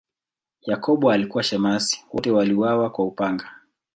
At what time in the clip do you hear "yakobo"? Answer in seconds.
0.61-1.09